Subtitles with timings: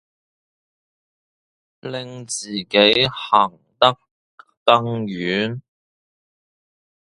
[1.83, 2.67] 令自己
[3.07, 3.93] 行得
[4.65, 5.61] 更遠